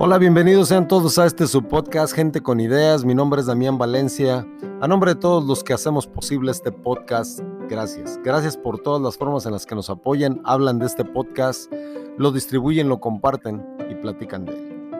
[0.00, 3.04] Hola, bienvenidos sean todos a este su podcast Gente con Ideas.
[3.04, 4.44] Mi nombre es Damián Valencia.
[4.80, 7.38] A nombre de todos los que hacemos posible este podcast,
[7.68, 8.18] gracias.
[8.24, 11.72] Gracias por todas las formas en las que nos apoyan, hablan de este podcast,
[12.18, 14.90] lo distribuyen, lo comparten y platican de él.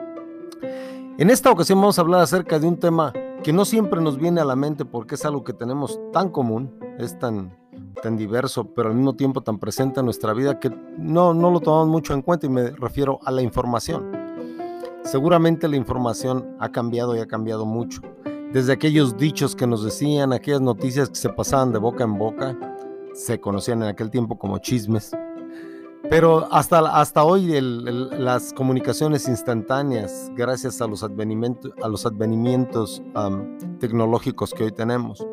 [1.17, 3.11] En esta ocasión vamos a hablar acerca de un tema
[3.43, 6.73] que no siempre nos viene a la mente porque es algo que tenemos tan común,
[6.99, 7.53] es tan,
[8.01, 11.59] tan diverso, pero al mismo tiempo tan presente en nuestra vida que no, no lo
[11.59, 14.14] tomamos mucho en cuenta y me refiero a la información.
[15.05, 18.01] Seguramente la información ha cambiado y ha cambiado mucho.
[18.51, 22.57] Desde aquellos dichos que nos decían, aquellas noticias que se pasaban de boca en boca,
[23.13, 25.11] se conocían en aquel tiempo como chismes.
[26.09, 33.03] Pero hasta, hasta hoy las comunicaciones instantáneas, gracias a los, advenimientos, a los advenimientos
[33.79, 35.25] tecnológicos que hoy tenemos.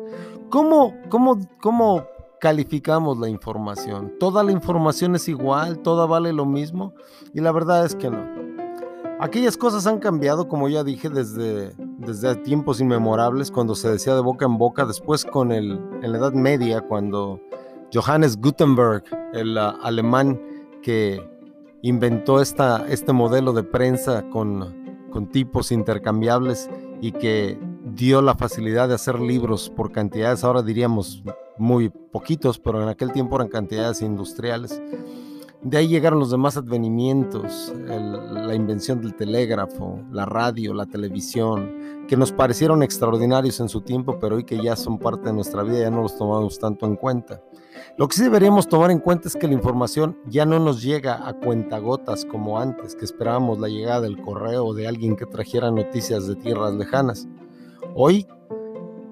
[0.49, 2.05] ¿Cómo, cómo, ¿Cómo
[2.39, 4.13] calificamos la información?
[4.19, 5.79] ¿Toda la información es igual?
[5.79, 6.93] ¿Toda vale lo mismo?
[7.33, 8.52] Y la verdad es que no.
[9.23, 14.21] Aquellas cosas han cambiado, como ya dije, desde, desde tiempos inmemorables, cuando se decía de
[14.21, 17.39] boca en boca, después con el, en la Edad Media, cuando
[17.93, 20.41] Johannes Gutenberg, el uh, alemán
[20.81, 21.25] que
[21.83, 27.57] inventó esta, este modelo de prensa con, con tipos intercambiables y que
[27.95, 31.23] dio la facilidad de hacer libros por cantidades, ahora diríamos
[31.57, 34.81] muy poquitos, pero en aquel tiempo eran cantidades industriales.
[35.63, 42.17] De ahí llegaron los demás advenimientos, la invención del telégrafo, la radio, la televisión, que
[42.17, 45.79] nos parecieron extraordinarios en su tiempo, pero hoy que ya son parte de nuestra vida
[45.79, 47.41] ya no los tomamos tanto en cuenta.
[47.97, 51.25] Lo que sí deberíamos tomar en cuenta es que la información ya no nos llega
[51.25, 56.27] a cuentagotas como antes, que esperábamos la llegada del correo de alguien que trajera noticias
[56.27, 57.25] de tierras lejanas.
[57.95, 58.27] Hoy,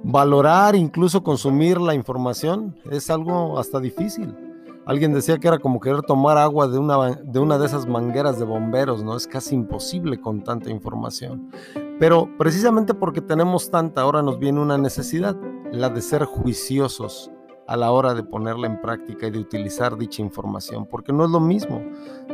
[0.03, 4.35] valorar, incluso consumir la información, es algo hasta difícil.
[4.85, 9.03] Alguien decía que era como querer tomar agua de una, de esas mangueras de bomberos,
[9.03, 9.15] ¿no?
[9.15, 11.51] Es casi imposible con tanta información.
[11.99, 15.35] Pero precisamente porque tenemos tanta, ahora nos viene una necesidad,
[15.71, 17.31] la de ser juiciosos
[17.67, 21.29] a la hora de ponerla en práctica y de utilizar dicha información, porque no es
[21.31, 21.81] lo mismo.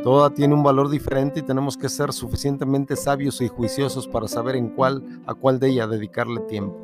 [0.02, 4.56] Toda tiene un valor diferente y tenemos que ser suficientemente sabios y juiciosos para saber
[4.56, 6.78] en cuál, a cuál de ella dedicarle tiempo.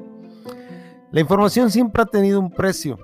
[1.11, 2.99] La información siempre ha tenido un precio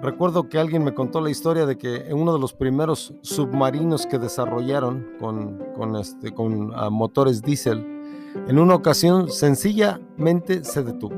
[0.00, 4.06] recuerdo que alguien me contó la historia de que en uno de los primeros submarinos
[4.06, 6.32] que desarrollaron con, este,
[6.74, 7.84] ah, motores diésel,
[8.46, 11.16] en una ocasión sencillamente se detuvo.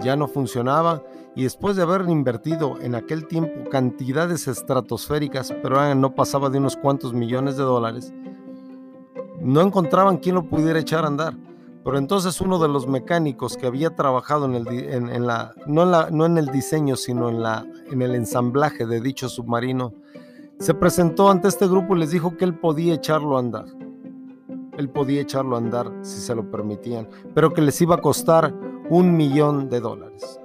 [0.00, 1.02] Ya no funcionaba
[1.34, 6.76] y después de haber invertido en aquel tiempo cantidades estratosféricas, pero no pasaba de unos
[6.76, 8.12] cuantos millones de dólares,
[9.40, 11.34] no encontraban quien lo pudiera echar a andar.
[11.88, 14.66] Pero entonces uno de los mecánicos que había trabajado en el,
[15.66, 19.94] no, en el diseño, sino en el ensamblaje de dicho submarino,
[20.58, 23.64] se presentó ante este grupo y les dijo que él podía echarlo a andar.
[24.76, 28.52] Él podía echarlo a andar si se lo permitían, pero que les iba a costar
[28.90, 30.38] un millón de dólares.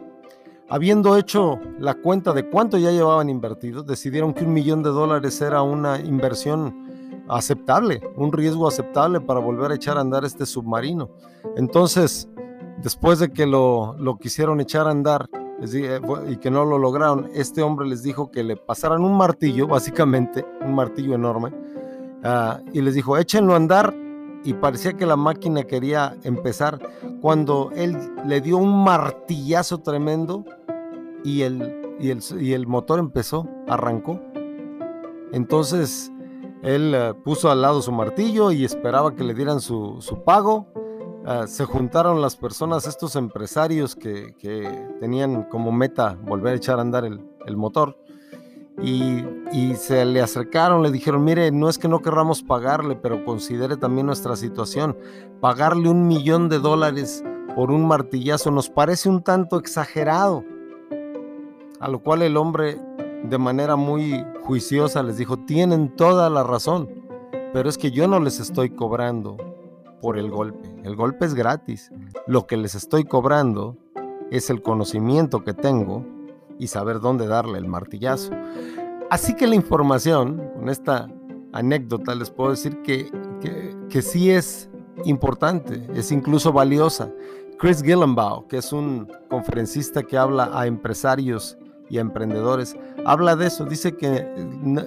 [0.70, 5.42] Habiendo hecho la cuenta de cuánto ya llevaban invertido, decidieron que un millón de dólares
[5.42, 6.93] era una inversión
[7.28, 11.10] aceptable, un riesgo aceptable para volver a echar a andar este submarino.
[11.56, 12.30] Entonces,
[12.82, 15.30] después de que lo, quisieron echar a andar
[15.62, 19.68] eh, y que no lo lograron, este hombre les dijo que le pasaran un martillo,
[19.68, 21.54] básicamente, un martillo enorme,
[22.24, 23.96] ah, y les dijo, échenlo a andar.
[24.46, 26.78] Y parecía que la máquina quería empezar
[27.22, 30.44] cuando él le dio un martillazo tremendo
[31.24, 34.20] y el, y el, y el motor empezó, arrancó.
[35.32, 36.12] Entonces,
[36.64, 40.66] él eh, puso al lado su martillo y esperaba que le dieran su, pago.
[41.26, 44.34] Ah, se juntaron las personas, estos empresarios que,
[45.00, 47.98] tenían como meta volver a echar a andar el, motor.
[48.82, 53.26] Y, y, se le acercaron, le dijeron, mire, no es que no querramos pagarle, pero
[53.26, 54.98] considere también nuestra situación.
[55.42, 57.24] Pagarle un millón de dólares
[57.56, 60.46] por un martillazo nos parece un tanto exagerado.
[61.82, 62.80] A lo cual el hombre
[63.24, 66.90] de manera muy juiciosa les dijo, tienen toda la razón,
[67.54, 69.38] pero es que yo no les estoy cobrando
[70.02, 70.70] por el golpe.
[70.84, 71.92] El golpe es gratis.
[72.28, 73.78] Lo que les estoy cobrando
[74.32, 76.06] es el conocimiento que tengo
[76.60, 78.34] y saber dónde darle el martillazo.
[79.10, 81.08] Así que la información, con esta
[81.54, 83.10] anécdota, les puedo decir que,
[83.90, 84.70] que, sí es
[85.06, 87.12] importante, es incluso valiosa.
[87.60, 91.58] Chris Gillenbaugh, que es un conferencista que habla a empresarios
[91.94, 92.76] y emprendedores,
[93.06, 94.26] habla de eso, dice que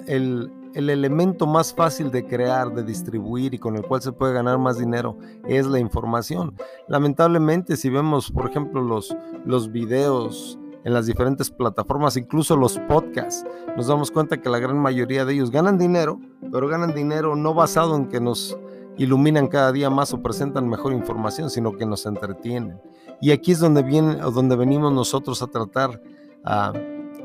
[0.08, 4.34] el, el elemento más fácil de crear, de distribuir y con el cual se puede
[4.34, 5.16] ganar más dinero
[5.46, 6.54] es la información.
[6.88, 13.46] Lamentablemente, si vemos, por ejemplo, los, los videos en las diferentes plataformas, incluso los podcasts,
[13.76, 16.20] nos damos cuenta que la gran mayoría de ellos ganan dinero,
[16.52, 18.58] pero ganan dinero no basado en que nos
[18.98, 22.80] iluminan cada día más o presentan mejor información, sino que nos entretienen.
[23.22, 26.02] Y aquí es donde, viene, donde venimos nosotros a tratar
[26.44, 26.74] ah,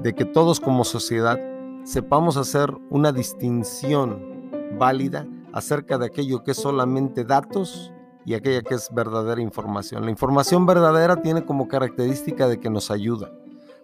[0.02, 1.40] de que todos como sociedad
[1.84, 7.94] sepamos hacer una distinción válida acerca de aquello que es solamente datos
[8.26, 10.06] y aquella que es verdadera información.
[10.06, 13.32] La información verdadera tiene como característica de que nos ayuda,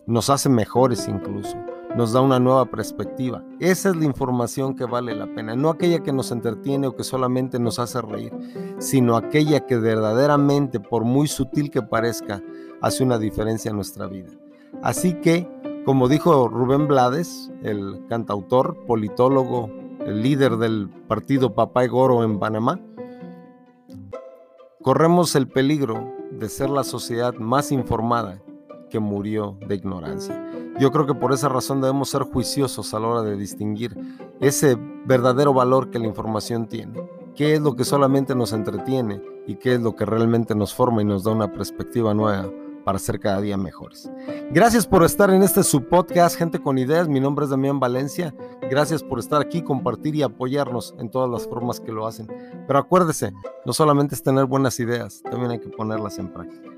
[0.05, 1.57] nos hace mejores incluso,
[1.95, 3.43] nos da una nueva perspectiva.
[3.59, 7.03] Esa es la información que vale la pena, no aquella que nos entretiene o que
[7.03, 8.31] solamente nos hace reír,
[8.77, 12.41] sino aquella que verdaderamente, por muy sutil que parezca,
[12.81, 14.29] hace una diferencia en nuestra vida.
[14.83, 15.49] Así que,
[15.87, 19.69] como dijo Rubén Blades, el cantautor, politólogo,
[20.05, 22.81] el líder del partido Papay Goro en Panamá,
[24.81, 28.41] corremos el peligro de ser la sociedad más informada
[28.89, 30.51] que murió de ignorancia.
[30.77, 33.95] Yo creo que por esa razón debemos ser juiciosos a la hora de distinguir
[34.41, 37.01] ese verdadero valor que la información tiene,
[37.33, 41.01] qué es lo que solamente nos entretiene y qué es lo que realmente nos forma
[41.01, 42.49] y nos da una perspectiva nueva
[42.87, 44.09] para ser cada día mejores.
[44.51, 47.09] Gracias por estar en este subpodcast Gente con Ideas.
[47.09, 48.33] Mi nombre es Damián Valencia.
[48.61, 52.27] Gracias por estar aquí, compartir y apoyarnos en todas las formas que lo hacen.
[52.65, 53.33] Pero acuérdese,
[53.65, 56.69] no solamente es tener buenas ideas, también hay que ponerlas en práctica.